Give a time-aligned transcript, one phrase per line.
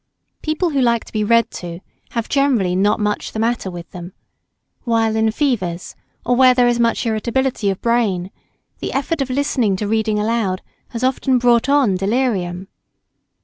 [0.41, 1.79] People who like to be read to,
[2.13, 4.13] have generally not much the matter with them;
[4.83, 8.31] while in fevers, or where there is much irritability of brain,
[8.79, 12.67] the effort of listening to reading aloud has often brought on delirium.